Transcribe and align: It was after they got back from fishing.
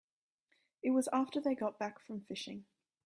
It 0.81 0.89
was 0.89 1.09
after 1.13 1.39
they 1.39 1.53
got 1.53 1.77
back 1.77 1.99
from 1.99 2.21
fishing. 2.21 2.65